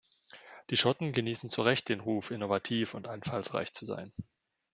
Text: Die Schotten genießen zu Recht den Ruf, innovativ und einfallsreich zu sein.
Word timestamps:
Die 0.71 0.77
Schotten 0.77 1.11
genießen 1.11 1.47
zu 1.47 1.61
Recht 1.61 1.87
den 1.87 1.99
Ruf, 1.99 2.31
innovativ 2.31 2.95
und 2.95 3.07
einfallsreich 3.07 3.71
zu 3.71 3.85
sein. 3.85 4.11